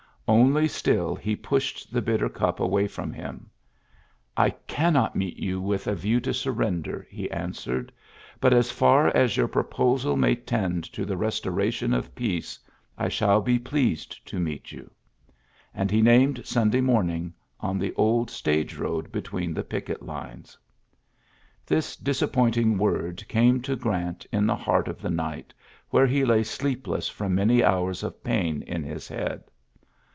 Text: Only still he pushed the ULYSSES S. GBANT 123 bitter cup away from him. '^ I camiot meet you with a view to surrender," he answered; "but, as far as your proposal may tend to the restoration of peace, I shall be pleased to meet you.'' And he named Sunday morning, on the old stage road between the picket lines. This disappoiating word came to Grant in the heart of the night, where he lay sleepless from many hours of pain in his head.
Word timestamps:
Only 0.27 0.69
still 0.69 1.13
he 1.13 1.35
pushed 1.35 1.91
the 1.91 1.99
ULYSSES 1.99 1.99
S. 1.99 2.03
GBANT 2.03 2.07
123 2.07 2.13
bitter 2.13 2.29
cup 2.39 2.59
away 2.61 2.87
from 2.87 3.11
him. 3.11 3.49
'^ 3.49 3.49
I 4.37 4.51
camiot 4.65 5.13
meet 5.13 5.35
you 5.35 5.59
with 5.59 5.87
a 5.87 5.93
view 5.95 6.21
to 6.21 6.33
surrender," 6.33 7.05
he 7.09 7.29
answered; 7.29 7.91
"but, 8.39 8.53
as 8.53 8.71
far 8.71 9.07
as 9.09 9.35
your 9.35 9.49
proposal 9.49 10.15
may 10.15 10.35
tend 10.35 10.85
to 10.93 11.03
the 11.03 11.17
restoration 11.17 11.93
of 11.93 12.15
peace, 12.15 12.57
I 12.97 13.09
shall 13.09 13.41
be 13.41 13.59
pleased 13.59 14.25
to 14.27 14.39
meet 14.39 14.71
you.'' 14.71 14.89
And 15.73 15.91
he 15.91 16.01
named 16.01 16.45
Sunday 16.45 16.79
morning, 16.81 17.33
on 17.59 17.77
the 17.77 17.93
old 17.95 18.29
stage 18.29 18.77
road 18.77 19.11
between 19.11 19.53
the 19.53 19.65
picket 19.65 20.01
lines. 20.01 20.57
This 21.65 21.97
disappoiating 21.97 22.77
word 22.77 23.27
came 23.27 23.59
to 23.63 23.75
Grant 23.75 24.25
in 24.31 24.47
the 24.47 24.55
heart 24.55 24.87
of 24.87 25.01
the 25.01 25.11
night, 25.11 25.53
where 25.89 26.07
he 26.07 26.23
lay 26.23 26.43
sleepless 26.43 27.09
from 27.09 27.35
many 27.35 27.61
hours 27.65 28.01
of 28.01 28.23
pain 28.23 28.61
in 28.61 28.81
his 28.81 29.09
head. 29.09 29.43